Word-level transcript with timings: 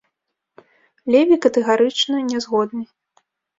Леві 1.17 1.35
катэгарычна 1.45 2.25
не 2.33 2.37
згодны. 2.47 2.83